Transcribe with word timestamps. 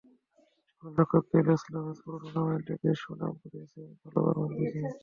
গোলরক্ষক 0.83 1.23
কেইলর 1.29 1.59
নাভাসও 1.73 2.01
পুরো 2.03 2.17
টুর্নামেন্টে 2.23 2.73
বেশ 2.81 2.97
সুনাম 3.03 3.33
কুড়িয়েছিলেন 3.39 3.91
ভালো 4.01 4.19
পারফরম্যান্স 4.25 4.57
দেখিয়ে। 4.59 4.89